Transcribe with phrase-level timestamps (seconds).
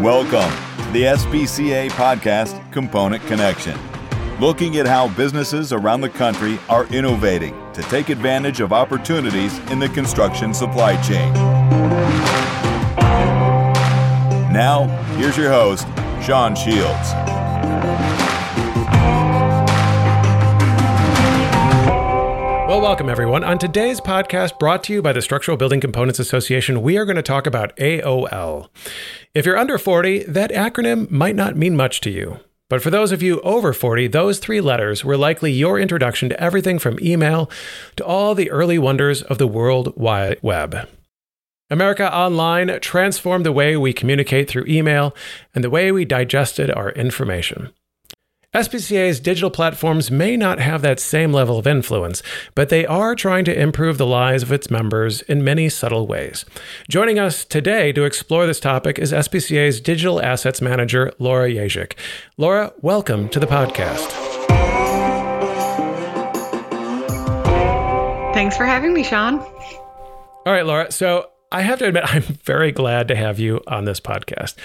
[0.00, 0.50] Welcome
[0.86, 3.78] to the SBCA podcast, Component Connection,
[4.40, 9.78] looking at how businesses around the country are innovating to take advantage of opportunities in
[9.78, 11.30] the construction supply chain.
[14.50, 14.86] Now,
[15.18, 15.86] here's your host,
[16.24, 17.10] Sean Shields.
[22.80, 23.44] Well, welcome everyone.
[23.44, 27.16] On today's podcast, brought to you by the Structural Building Components Association, we are going
[27.16, 28.70] to talk about AOL.
[29.34, 32.40] If you're under 40, that acronym might not mean much to you.
[32.70, 36.42] But for those of you over 40, those three letters were likely your introduction to
[36.42, 37.50] everything from email
[37.96, 40.88] to all the early wonders of the World Wide Web.
[41.68, 45.14] America Online transformed the way we communicate through email
[45.54, 47.74] and the way we digested our information.
[48.52, 52.20] SBCA's digital platforms may not have that same level of influence,
[52.56, 56.44] but they are trying to improve the lives of its members in many subtle ways.
[56.88, 61.92] Joining us today to explore this topic is SBCA's digital assets manager, Laura Yezik.
[62.38, 64.10] Laura, welcome to the podcast.
[68.34, 69.38] Thanks for having me, Sean.
[69.38, 70.90] All right, Laura.
[70.90, 74.56] So I have to admit, I'm very glad to have you on this podcast.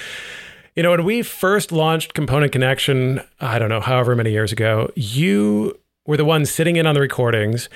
[0.75, 4.91] You know, when we first launched Component Connection, I don't know, however many years ago,
[4.95, 7.69] you were the one sitting in on the recordings.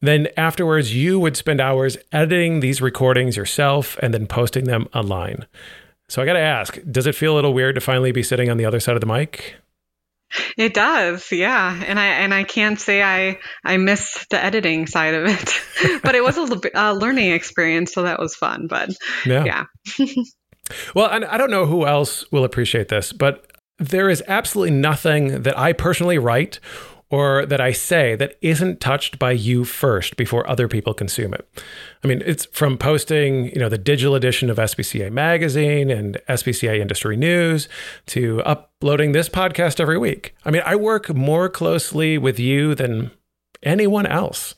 [0.00, 5.46] Then afterwards, you would spend hours editing these recordings yourself and then posting them online.
[6.08, 8.50] So I got to ask, does it feel a little weird to finally be sitting
[8.50, 9.56] on the other side of the mic?
[10.56, 15.14] It does, yeah, and I and I can't say I I miss the editing side
[15.14, 18.66] of it, but it was a, a learning experience, so that was fun.
[18.66, 18.90] But
[19.24, 19.44] yeah.
[19.44, 19.64] yeah.
[20.94, 25.42] Well, and I don't know who else will appreciate this, but there is absolutely nothing
[25.42, 26.60] that I personally write
[27.10, 31.46] or that I say that isn't touched by you first before other people consume it.
[32.02, 36.80] I mean, it's from posting, you know, the digital edition of SBCA magazine and SBCA
[36.80, 37.68] industry news
[38.06, 40.34] to uploading this podcast every week.
[40.44, 43.10] I mean, I work more closely with you than
[43.62, 44.54] anyone else.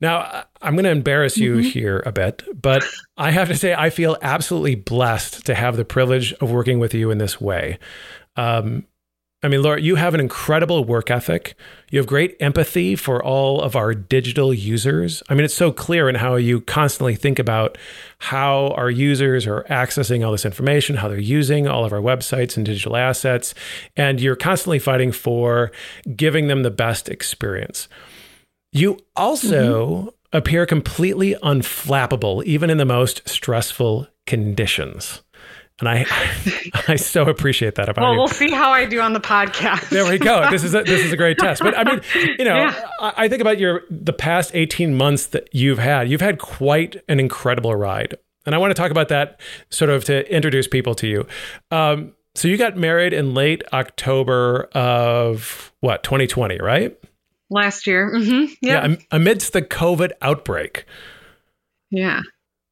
[0.00, 1.68] Now, I'm going to embarrass you mm-hmm.
[1.68, 2.84] here a bit, but
[3.16, 6.94] I have to say, I feel absolutely blessed to have the privilege of working with
[6.94, 7.78] you in this way.
[8.36, 8.86] Um,
[9.44, 11.54] I mean, Laura, you have an incredible work ethic.
[11.90, 15.22] You have great empathy for all of our digital users.
[15.28, 17.76] I mean, it's so clear in how you constantly think about
[18.20, 22.56] how our users are accessing all this information, how they're using all of our websites
[22.56, 23.54] and digital assets.
[23.98, 25.70] And you're constantly fighting for
[26.16, 27.86] giving them the best experience.
[28.74, 30.36] You also mm-hmm.
[30.36, 35.22] appear completely unflappable, even in the most stressful conditions.
[35.78, 36.06] And I,
[36.88, 38.18] I so appreciate that about well, you.
[38.18, 39.90] Well, we'll see how I do on the podcast.
[39.90, 40.50] there we go.
[40.50, 41.62] This is a, this is a great test.
[41.62, 42.00] But I mean,
[42.38, 42.88] you know, yeah.
[43.00, 46.08] I, I think about your the past eighteen months that you've had.
[46.08, 50.04] You've had quite an incredible ride, and I want to talk about that sort of
[50.04, 51.26] to introduce people to you.
[51.70, 56.96] Um, so you got married in late October of what 2020, right?
[57.50, 58.12] Last year.
[58.14, 58.52] Mm-hmm.
[58.62, 58.90] Yep.
[58.90, 60.84] Yeah, amidst the COVID outbreak.
[61.90, 62.22] Yeah.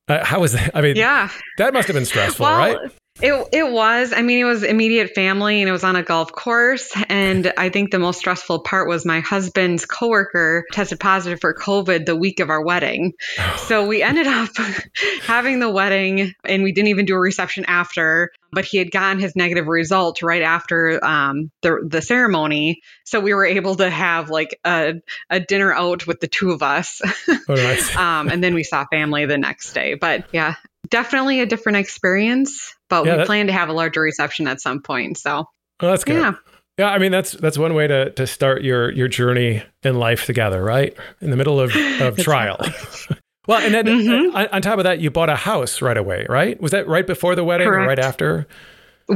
[0.09, 0.72] Uh, how was that?
[0.75, 2.78] I mean, yeah, that must have been stressful, well, right?
[3.21, 4.12] It it was.
[4.15, 6.91] I mean, it was immediate family, and it was on a golf course.
[7.09, 12.06] And I think the most stressful part was my husband's coworker tested positive for COVID
[12.06, 13.12] the week of our wedding.
[13.59, 14.49] so we ended up
[15.23, 18.33] having the wedding, and we didn't even do a reception after.
[18.50, 23.34] But he had gotten his negative result right after um, the the ceremony, so we
[23.34, 24.94] were able to have like a
[25.29, 27.03] a dinner out with the two of us.
[27.29, 27.94] Oh, nice.
[27.97, 29.94] um, and then we saw family the next day.
[29.94, 30.56] But yeah,
[30.92, 34.60] definitely a different experience, but yeah, we that, plan to have a larger reception at
[34.60, 35.19] some point.
[35.19, 35.47] So
[35.80, 36.20] well, that's good.
[36.20, 36.32] Yeah.
[36.78, 40.25] Yeah, I mean that's that's one way to to start your your journey in life
[40.25, 40.97] together, right?
[41.20, 42.58] In the middle of of trial.
[43.47, 44.34] well, and then mm-hmm.
[44.34, 46.58] on, on, top of that, you bought a house right away, right?
[46.62, 47.84] Was that right before the wedding Correct.
[47.84, 48.47] or right after?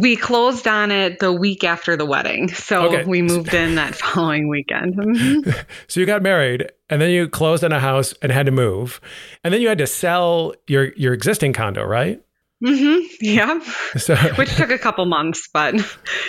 [0.01, 3.05] We closed on it the week after the wedding, so okay.
[3.05, 5.55] we moved in that following weekend.
[5.89, 9.01] So you got married, and then you closed on a house and had to move,
[9.43, 12.21] and then you had to sell your your existing condo, right?
[12.65, 13.07] Mm-hmm.
[13.21, 13.61] Yeah.
[13.99, 15.79] So, Which took a couple months, but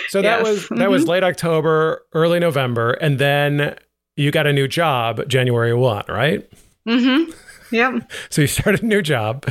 [0.08, 0.46] so that yes.
[0.46, 0.90] was that mm-hmm.
[0.90, 3.76] was late October, early November, and then
[4.16, 6.50] you got a new job January one, right?
[6.86, 7.30] Mm-hmm.
[7.70, 8.10] Yep.
[8.30, 9.46] so you started a new job,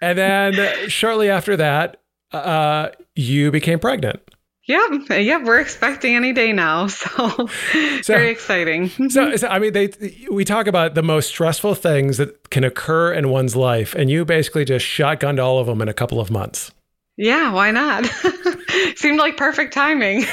[0.00, 2.00] and then shortly after that,
[2.36, 4.20] uh, you became pregnant.
[4.66, 7.48] Yep, yep, we're expecting any day now, so,
[8.02, 8.88] so very exciting.
[9.10, 9.90] so, so, I mean, they
[10.30, 14.24] we talk about the most stressful things that can occur in one's life, and you
[14.24, 16.72] basically just shotgunned all of them in a couple of months.
[17.16, 18.06] Yeah, why not?
[18.96, 20.24] Seemed like perfect timing.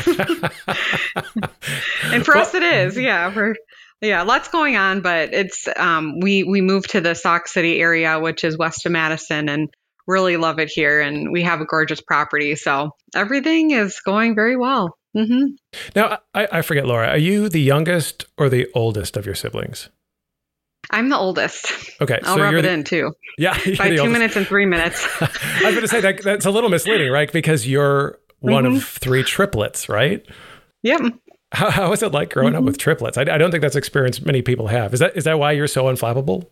[2.06, 2.98] and for well, us, it is.
[2.98, 3.56] Yeah, we're
[4.02, 8.20] yeah, lots going on, but it's um, we we moved to the Sauk City area,
[8.20, 9.70] which is west of Madison, and
[10.08, 12.56] really love it here and we have a gorgeous property.
[12.56, 14.98] So everything is going very well.
[15.16, 15.56] Mm-hmm.
[15.96, 19.90] Now, I, I forget, Laura, are you the youngest or the oldest of your siblings?
[20.92, 21.72] I'm the oldest.
[22.02, 23.14] Okay, I'll so rub you're it the, in too.
[23.38, 24.08] Yeah, By two oldest.
[24.10, 25.08] minutes and three minutes.
[25.22, 25.26] I
[25.66, 27.32] was going to say that that's a little misleading, right?
[27.32, 28.76] Because you're one Mm-hmm.
[28.78, 30.26] of three triplets, right?
[30.82, 31.00] yep.
[31.54, 32.58] How, how is it like growing Mm-hmm.
[32.58, 33.18] up with triplets?
[33.18, 34.94] I, I don't think that's experience many people have.
[34.94, 36.48] Is that is that why you're so unflappable?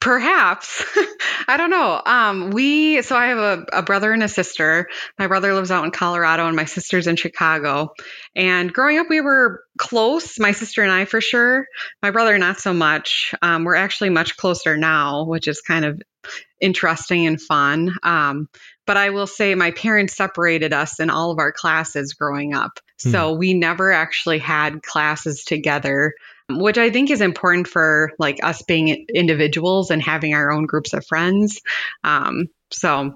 [0.00, 0.82] Perhaps.
[1.48, 2.00] I don't know.
[2.04, 4.88] Um, we, so I have a, a brother and a sister.
[5.18, 7.92] My brother lives out in Colorado and my sister's in Chicago.
[8.34, 11.66] And growing up, we were close, my sister and I for sure.
[12.02, 13.34] My brother, not so much.
[13.42, 16.00] Um, we're actually much closer now, which is kind of
[16.60, 17.94] interesting and fun.
[18.02, 18.48] Um,
[18.86, 22.80] but I will say my parents separated us in all of our classes growing up.
[22.98, 26.12] So we never actually had classes together
[26.58, 30.92] which I think is important for like us being individuals and having our own groups
[30.92, 31.60] of friends.
[32.04, 33.14] Um, so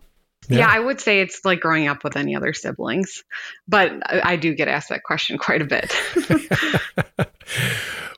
[0.49, 0.59] yeah.
[0.59, 0.69] Yeah.
[0.69, 3.25] I would say it's like growing up with any other siblings,
[3.67, 5.93] but I, I do get asked that question quite a bit.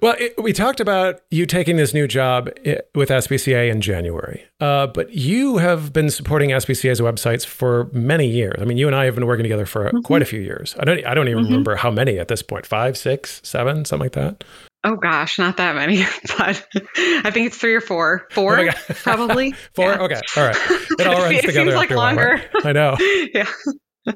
[0.02, 2.50] Well, it, we talked about you taking this new job
[2.94, 8.60] with SBCA in January, uh, but you have been supporting SBCA's websites for many years.
[8.60, 10.00] I mean, you and I have been working together for Mm-hmm.
[10.00, 10.76] quite a few years.
[10.78, 14.04] I don't, I don't even remember how many at this point five, six, seven, something
[14.04, 14.44] like that.
[14.84, 15.98] Oh gosh, not that many,
[16.38, 18.26] but I think it's three or four.
[18.30, 19.52] Four, Oh probably.
[19.74, 19.90] Four?
[19.92, 20.02] Yeah.
[20.02, 20.20] Okay.
[20.36, 20.56] All right.
[20.98, 21.74] It all runs It seems together.
[21.76, 22.48] like a while, right?
[22.64, 22.96] I know.
[23.34, 23.48] yeah.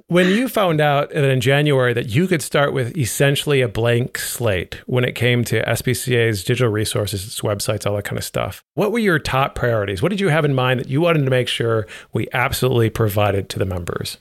[0.06, 4.18] When you found out that in January that you could start with essentially a blank
[4.18, 8.62] slate when it came to SBCA's digital resources, its websites, all that kind of stuff,
[8.74, 10.00] what were your top priorities?
[10.00, 13.48] What did you have in mind that you wanted to make sure we absolutely provided
[13.48, 14.18] to the members?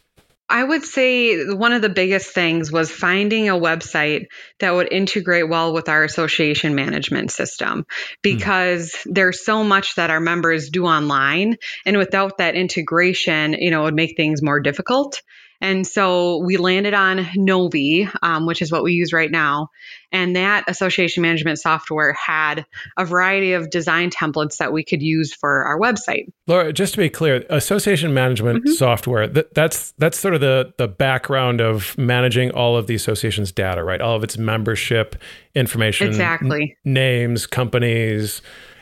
[0.49, 4.25] I would say one of the biggest things was finding a website
[4.59, 7.83] that would integrate well with our association management system hmm.
[8.23, 11.57] because there's so much that our members do online.
[11.85, 15.21] And without that integration, you know, it would make things more difficult.
[15.61, 19.69] And so we landed on Novi, um, which is what we use right now.
[20.11, 22.65] And that association management software had
[22.97, 26.25] a variety of design templates that we could use for our website.
[26.47, 28.71] Laura, just to be clear, association management Mm-hmm.
[28.73, 33.51] software, that, that's that's sort of the the background of managing all of the association's
[33.51, 34.01] data, right?
[34.01, 35.15] All of its membership
[35.55, 36.75] information, Exactly.
[36.85, 38.41] n- names, companies,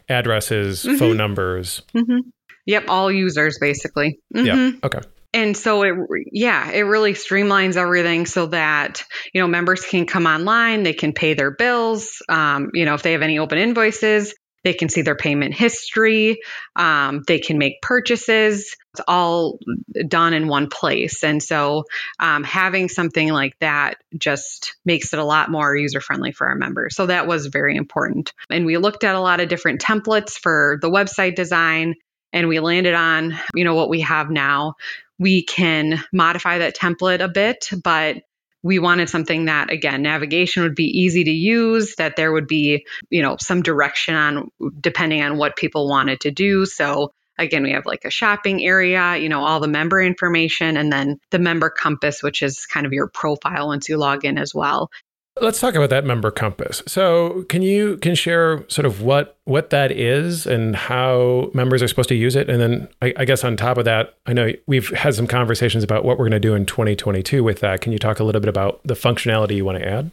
[0.10, 0.98] addresses, Mm-hmm.
[0.98, 1.82] phone numbers.
[2.66, 4.20] Yep, all users basically.
[4.34, 4.72] Yeah.
[4.84, 5.00] Okay.
[5.38, 5.94] And so it,
[6.31, 11.13] yeah, it really streamlines everything so that, you know, members can come online, they can
[11.13, 12.24] pay their bills.
[12.28, 16.39] Um, you know, if they have any open invoices, they can see their payment history.
[16.75, 18.75] Um, they can make purchases.
[18.94, 19.60] It's all
[20.07, 21.24] done in one place.
[21.24, 21.83] And so
[22.19, 26.56] um, having something like that just makes it a lot more user friendly for our
[26.56, 26.95] members.
[26.95, 28.33] So that was very important.
[28.50, 31.94] And we looked at a lot of different templates for the website design
[32.33, 34.75] and we landed on, you know, what we have now
[35.19, 38.18] we can modify that template a bit, but
[38.64, 42.86] we wanted something that again navigation would be easy to use that there would be
[43.10, 44.50] you know some direction on
[44.81, 46.66] depending on what people wanted to do.
[46.66, 50.92] So again we have like a shopping area you know all the member information and
[50.92, 54.54] then the member compass which is kind of your profile once you log in as
[54.54, 54.90] well
[55.42, 56.81] Let's talk about that member compass.
[56.88, 61.88] So, can you can share sort of what what that is and how members are
[61.88, 62.50] supposed to use it?
[62.50, 65.84] And then, I, I guess on top of that, I know we've had some conversations
[65.84, 67.81] about what we're going to do in 2022 with that.
[67.81, 70.12] Can you talk a little bit about the functionality you want to add?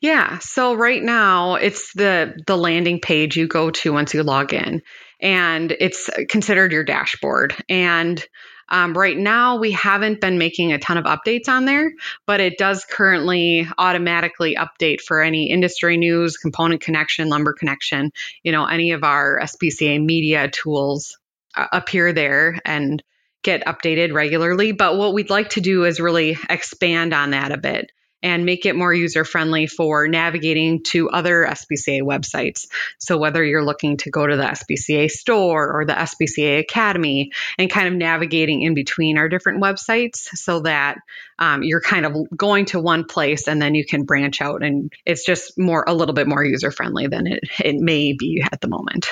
[0.00, 0.38] Yeah.
[0.38, 4.82] So right now it's the the landing page you go to once you log in,
[5.20, 7.54] and it's considered your dashboard.
[7.68, 8.24] And
[8.68, 11.92] um, right now we haven't been making a ton of updates on there,
[12.26, 18.12] but it does currently automatically update for any industry news, component connection, lumber connection.
[18.42, 21.18] You know, any of our SBCA media tools
[21.56, 23.02] uh, appear there and
[23.42, 24.72] get updated regularly.
[24.72, 27.90] But what we'd like to do is really expand on that a bit
[28.22, 32.66] and make it more user friendly for navigating to other SBCA websites.
[32.98, 37.70] So, whether you're looking to go to the SBCA store or the SBCA Academy and
[37.70, 40.98] kind of navigating in between our different websites so that
[41.38, 44.92] um, you're kind of going to one place and then you can branch out and
[45.06, 48.60] it's just more a little bit more user friendly than it, it may be at
[48.60, 49.08] the moment.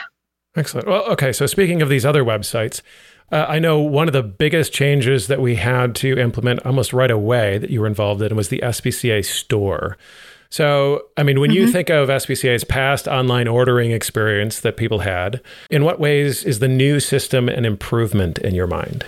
[0.57, 0.89] Excellent.
[0.89, 1.33] Well, okay.
[1.33, 2.81] So, speaking of these other websites,
[3.31, 7.11] uh, I know one of the biggest changes that we had to implement almost right
[7.11, 9.97] away that you were involved in was the SBCA store.
[10.49, 15.41] So, I mean, when you think of SBCA's past online ordering experience that people had,
[15.71, 19.05] in what ways is the new system an improvement in your mind?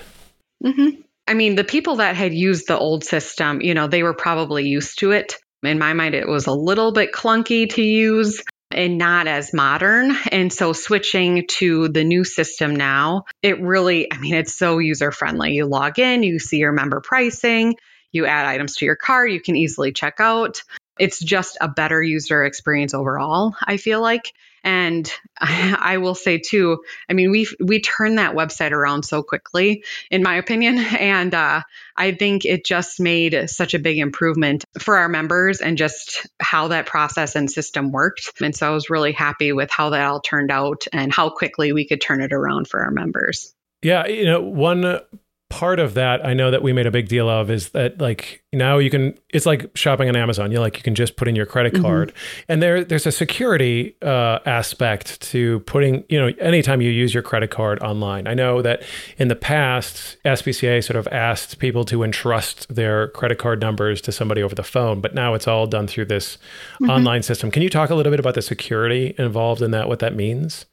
[0.65, 1.01] Mm-hmm.
[1.29, 4.65] I mean, the people that had used the old system, you know, they were probably
[4.65, 5.37] used to it.
[5.63, 8.43] In my mind, it was a little bit clunky to use.
[8.71, 10.17] And not as modern.
[10.31, 15.11] And so switching to the new system now, it really, I mean, it's so user
[15.11, 15.53] friendly.
[15.53, 17.77] You log in, you see your member pricing,
[18.13, 20.63] you add items to your cart, you can easily check out.
[20.99, 24.33] It's just a better user experience overall, I feel like.
[24.69, 25.11] And
[25.41, 30.23] I will say too, I mean, we we turned that website around so quickly, in
[30.23, 31.63] my opinion, and uh,
[31.97, 36.69] I think it just made such a big improvement for our members and just how
[36.69, 38.31] that process and system worked.
[38.43, 41.73] And so I was really happy with how that all turned out and how quickly
[41.73, 43.55] we could turn it around for our members.
[43.83, 45.01] Yeah, you know, one
[45.51, 48.43] part of that I know that we made a big deal of is that like
[48.53, 50.53] now you can it's like shopping on Amazon.
[50.53, 51.83] You like you can just put in your credit mm-hmm.
[51.83, 52.09] card.
[52.09, 52.53] Mm-hmm.
[52.53, 57.23] And there there's a security uh, aspect to putting, you know, anytime you use your
[57.23, 58.27] credit card online.
[58.27, 58.83] I know that
[59.17, 64.13] in the past SBCA sort of asked people to entrust their credit card numbers to
[64.13, 66.37] somebody over the phone, but now it's all done through this
[66.75, 66.91] mm-hmm.
[66.91, 67.51] online system.
[67.51, 70.67] Can you talk a little bit about the security involved in that what that means?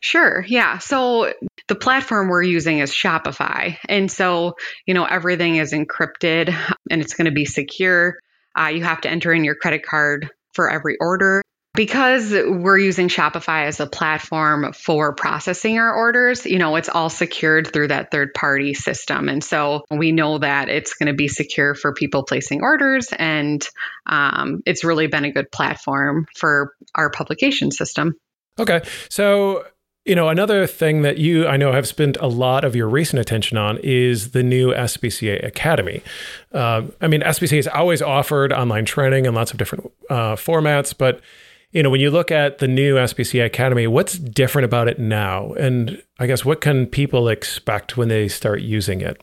[0.00, 0.44] Sure.
[0.46, 0.78] Yeah.
[0.78, 1.32] So
[1.68, 3.76] the platform we're using is Shopify.
[3.88, 4.56] And so,
[4.86, 6.54] you know, everything is encrypted
[6.90, 8.18] and it's going to be secure.
[8.58, 11.42] Uh, you have to enter in your credit card for every order.
[11.74, 17.10] Because we're using Shopify as a platform for processing our orders, you know, it's all
[17.10, 19.28] secured through that third party system.
[19.28, 23.08] And so we know that it's going to be secure for people placing orders.
[23.12, 23.62] And
[24.06, 28.14] um, it's really been a good platform for our publication system.
[28.58, 28.82] Okay.
[29.08, 29.64] So,
[30.04, 33.20] you know, another thing that you, I know, have spent a lot of your recent
[33.20, 36.02] attention on is the new SBCA Academy.
[36.52, 40.94] Uh, I mean, SBCA has always offered online training in lots of different uh, formats,
[40.96, 41.20] but
[41.72, 45.52] you know, when you look at the new SBCA Academy, what's different about it now?
[45.54, 49.20] And I guess what can people expect when they start using it?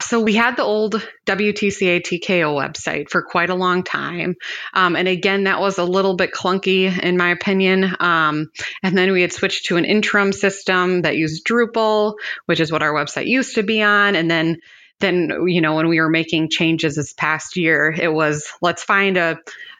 [0.00, 0.94] So we had the old
[1.26, 4.36] WTCA TKO website for quite a long time.
[4.72, 7.96] Um, and again, that was a little bit clunky in my opinion.
[7.98, 8.50] Um,
[8.82, 12.14] and then we had switched to an interim system that used Drupal,
[12.46, 14.14] which is what our website used to be on.
[14.14, 14.58] And then
[15.00, 19.16] then you know when we were making changes this past year, it was let's find
[19.16, 19.38] a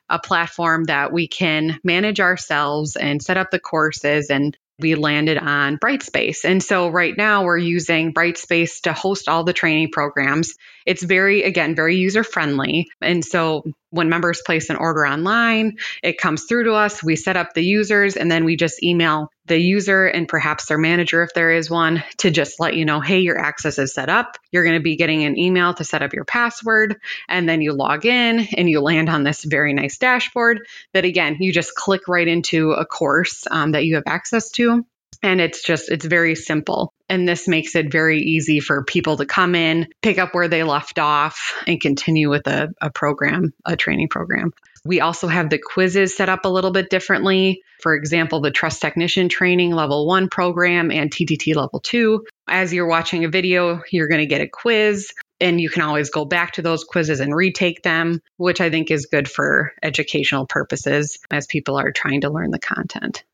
[0.08, 5.38] a platform that we can manage ourselves and set up the courses and we landed
[5.38, 6.44] on Brightspace.
[6.44, 10.54] And so right now we're using Brightspace to host all the training programs.
[10.87, 12.88] It's very, again, very user friendly.
[13.00, 17.02] And so when members place an order online, it comes through to us.
[17.02, 20.78] We set up the users and then we just email the user and perhaps their
[20.78, 24.09] manager, if there is one, to just let you know, hey, your access is set
[24.09, 24.38] up.
[24.52, 26.97] You're going to be getting an email to set up your password.
[27.28, 30.61] And then you log in and you land on this very nice dashboard
[30.93, 34.85] that, again, you just click right into a course um, that you have access to.
[35.21, 36.93] And it's just, it's very simple.
[37.09, 40.62] And this makes it very easy for people to come in, pick up where they
[40.62, 44.52] left off, and continue with a, a program, a training program.
[44.88, 47.61] We also have the quizzes set up a little bit differently.
[47.83, 52.25] For example, the Truss Technician Training Level 1 program and TTT Level 2.
[52.49, 56.09] As you're watching a video, you're going to get a quiz, and you can always
[56.09, 60.47] go back to those quizzes and retake them, which I think is good for educational
[60.47, 63.25] purposes as people are trying to learn the content.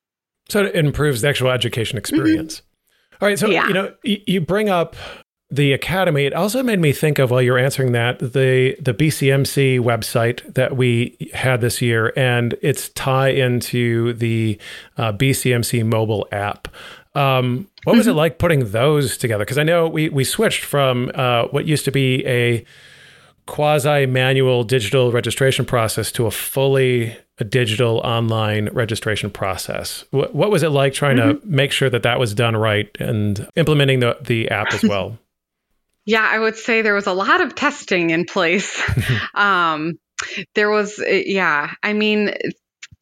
[0.49, 2.62] So it improves the actual education experience.
[2.62, 3.25] Mm-hmm.
[3.25, 3.38] All right.
[3.38, 3.68] So, yeah.
[3.68, 4.96] you know, you bring up
[5.54, 6.25] the academy.
[6.25, 10.76] It also made me think of while you're answering that the the BCMC website that
[10.76, 14.58] we had this year and its tie into the
[14.96, 16.68] uh, BCMC mobile app.
[17.14, 18.11] Um, what was mm-hmm.
[18.11, 19.44] it like putting those together?
[19.44, 22.64] Because I know we we switched from uh, what used to be a
[23.46, 30.04] quasi manual digital registration process to a fully a digital online registration process.
[30.12, 31.40] What, what was it like trying mm-hmm.
[31.40, 35.18] to make sure that that was done right and implementing the, the app as well?
[36.04, 38.82] Yeah, I would say there was a lot of testing in place.
[39.34, 39.99] um,
[40.54, 42.34] there was, yeah, I mean,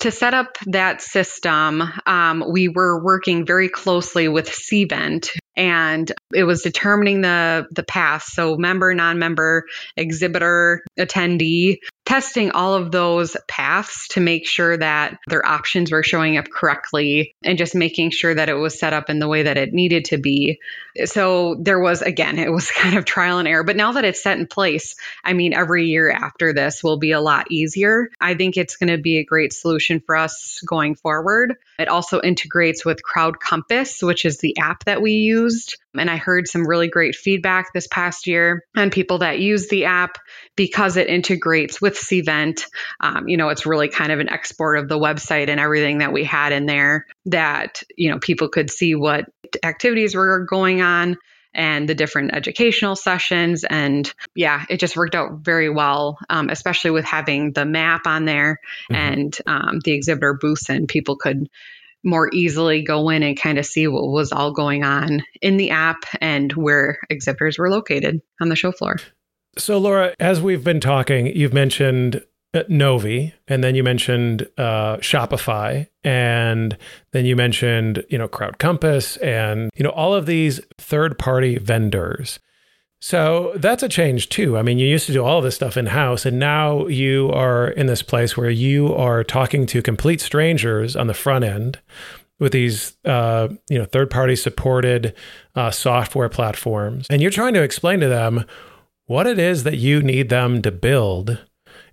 [0.03, 6.43] to set up that system, um, we were working very closely with Cvent, and it
[6.43, 8.25] was determining the the path.
[8.25, 9.65] So member, non-member,
[9.97, 11.77] exhibitor, attendee,
[12.13, 17.35] testing all of those paths to make sure that their options were showing up correctly
[17.43, 20.05] and just making sure that it was set up in the way that it needed
[20.05, 20.61] to be.
[21.07, 23.65] So there was, again, it was kind of trial and error.
[23.65, 27.13] But now that it's set in place, I mean, every year after this will be
[27.13, 28.11] a lot easier.
[28.21, 31.57] I think it's going to be a great solution for us going forward.
[31.79, 35.79] It also integrates with Crowd Compass, which is the app that we used.
[35.95, 39.85] And I heard some really great feedback this past year on people that use the
[39.85, 40.19] app
[40.57, 42.65] because it integrates with Cvent.
[43.01, 46.13] Um, you know, it's really kind of an export of the website and everything that
[46.13, 49.27] we had in there that, you know, people could see what
[49.63, 51.19] activities were going on
[51.55, 53.65] and the different educational sessions.
[53.65, 58.25] And yeah, it just worked out very well, um, especially with having the map on
[58.25, 58.59] there
[58.91, 58.95] mm-hmm.
[58.95, 61.49] and um, the exhibitor booths, and people could
[62.05, 65.71] more easily go in and kind of see what was all going on in the
[65.71, 68.97] app and where exhibitors were located on the show floor.
[69.59, 74.97] So, Laura, as we've been talking, you've mentioned uh, Novi, and then you mentioned uh,
[74.99, 76.77] Shopify, and
[77.13, 82.39] then you mentioned you know Crowd Compass, and you know all of these third-party vendors.
[83.03, 84.57] So that's a change too.
[84.57, 87.67] I mean, you used to do all this stuff in house, and now you are
[87.67, 91.81] in this place where you are talking to complete strangers on the front end
[92.39, 95.17] with these, uh, you know, third-party supported
[95.57, 98.45] uh, software platforms, and you're trying to explain to them
[99.07, 101.45] what it is that you need them to build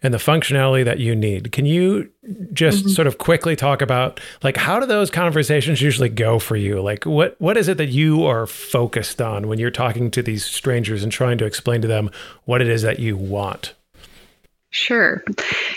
[0.02, 1.52] and the functionality that you need.
[1.52, 2.10] Can you
[2.54, 2.90] just mm-hmm.
[2.90, 6.82] sort of quickly talk about like how do those conversations usually go for you?
[6.82, 10.46] Like what what is it that you are focused on when you're talking to these
[10.46, 12.10] strangers and trying to explain to them
[12.46, 13.74] what it is that you want?
[14.72, 15.24] Sure.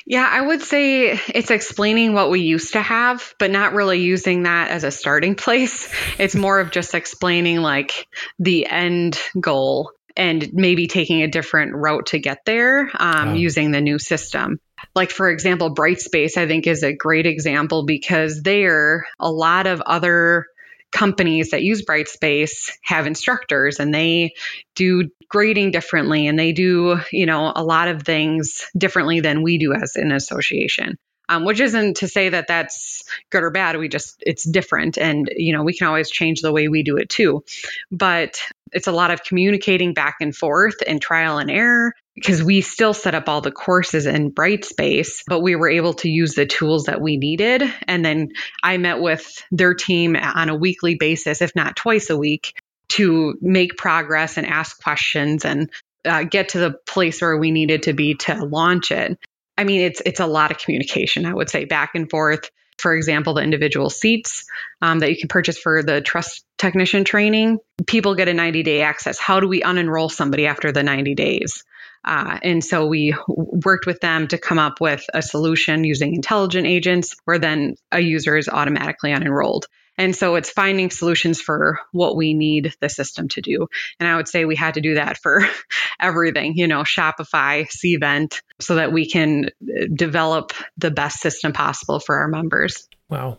[0.07, 4.43] Yeah, I would say it's explaining what we used to have, but not really using
[4.43, 5.91] that as a starting place.
[6.19, 8.07] It's more of just explaining like
[8.38, 13.35] the end goal and maybe taking a different route to get there um, oh.
[13.35, 14.59] using the new system.
[14.95, 19.81] Like, for example, Brightspace, I think, is a great example because there, a lot of
[19.81, 20.47] other
[20.90, 24.35] companies that use Brightspace have instructors and they
[24.75, 29.59] do grading differently and they do, you know, a lot of things differently than we
[29.59, 30.99] do as an association.
[31.33, 33.79] Um, which isn't to say that that's good or bad.
[33.79, 34.99] We just, it's different.
[34.99, 37.43] And, you know, we can always change the way we do it too.
[37.91, 38.39] But
[38.71, 42.93] it's a lot of communicating back and forth and trial and error because we still
[42.93, 46.85] set up all the courses in Brightspace, but we were able to use the tools
[46.85, 47.62] that we needed.
[47.89, 52.17] And then I met with their team on a weekly basis, if not twice a
[52.17, 52.61] week,
[52.91, 55.71] to make progress and ask questions and
[56.05, 59.19] uh, get to the place where we needed to be to launch it.
[59.57, 61.27] I mean, it's it's a lot of communication.
[61.27, 64.45] I would say back and forth for example, the individual seats
[64.81, 68.83] um, that you can purchase for the truss technician training, people get a 90 day
[68.83, 69.19] access.
[69.19, 71.65] How do we unenroll somebody after the 90 days?
[72.05, 76.67] Uh, and so we worked with them to come up with a solution using intelligent
[76.67, 79.65] agents where then a user is automatically unenrolled.
[79.98, 83.68] And so it's finding solutions for what we need the system to do.
[84.00, 85.46] And I would say we had to do that for
[86.00, 92.00] everything, you know, Shopify, Cvent, so that we can uh, develop the best system possible
[92.00, 92.88] for our members.
[93.09, 93.38] Wow.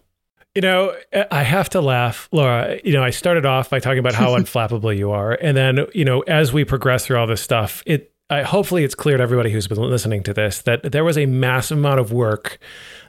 [0.56, 0.96] You know,
[1.32, 2.80] I have to laugh, Laura.
[2.84, 5.34] You know, I started off by talking about how unflappable you are.
[5.34, 8.96] And then, you know, as we progress through all this stuff, it I, hopefully it's
[8.96, 12.12] clear to everybody who's been listening to this that there was a massive amount of
[12.12, 12.58] work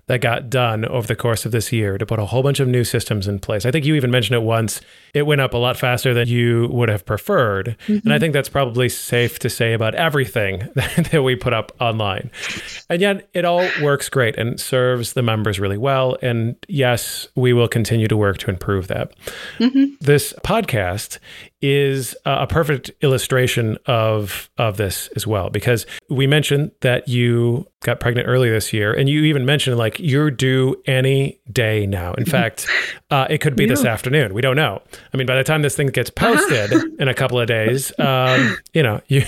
[0.07, 2.69] that got done over the course of this year to put a whole bunch of
[2.69, 3.65] new systems in place.
[3.65, 4.81] I think you even mentioned it once.
[5.15, 7.77] It went up a lot faster than you would have preferred.
[7.87, 8.07] Mm-hmm.
[8.07, 12.31] And I think that's probably safe to say about everything that we put up online.
[12.91, 16.17] And yet it all works great and serves the members really well.
[16.21, 19.13] And yes, we will continue to work to improve that.
[19.59, 19.95] Mm-hmm.
[20.01, 21.19] This podcast
[21.63, 28.01] is a perfect illustration of of this as well because we mentioned that you got
[28.01, 32.15] pregnant early this year and you even mentioned like you're due any day now.
[32.15, 32.67] In fact
[33.11, 33.71] uh, it could be yeah.
[33.71, 34.35] this afternoon.
[34.35, 34.83] We don't know.
[35.13, 38.57] I mean by the time this thing gets posted in a couple of days um,
[38.73, 39.23] you know you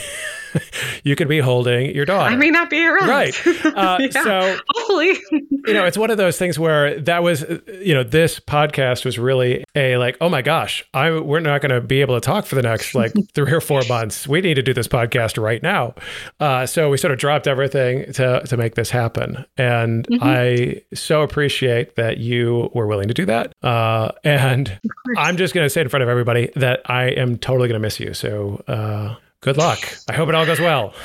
[1.04, 2.32] you could be holding your dog.
[2.32, 3.08] I may not be around.
[3.08, 3.34] Right.
[3.76, 7.44] Uh, yeah, so hopefully, you know, it's one of those things where that was,
[7.80, 11.72] you know, this podcast was really a like, oh my gosh, I we're not going
[11.72, 14.26] to be able to talk for the next like three or four months.
[14.26, 15.94] We need to do this podcast right now.
[16.40, 20.22] Uh, so we sort of dropped everything to to make this happen, and mm-hmm.
[20.22, 23.52] I so appreciate that you were willing to do that.
[23.62, 24.78] Uh, and
[25.16, 27.84] I'm just going to say in front of everybody that I am totally going to
[27.84, 28.14] miss you.
[28.14, 29.16] So uh,
[29.46, 29.78] good luck.
[30.08, 30.90] I hope it all goes well.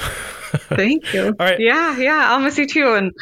[0.51, 1.27] Thank you.
[1.27, 1.59] all right.
[1.59, 2.95] Yeah, yeah, I'll miss you too.
[2.95, 3.13] And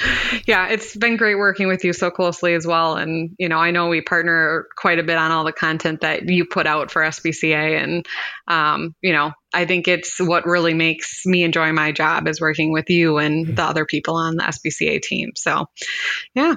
[0.47, 2.95] yeah, it's been great working with you so closely as well.
[2.95, 6.29] And, you know, I know we partner quite a bit on all the content that
[6.29, 7.83] you put out for SBCA.
[7.83, 8.05] And,
[8.47, 12.71] um, you know, I think it's what really makes me enjoy my job is working
[12.71, 13.55] with you and mm-hmm.
[13.55, 15.31] the other people on the SBCA team.
[15.35, 15.65] So,
[16.33, 16.55] yeah.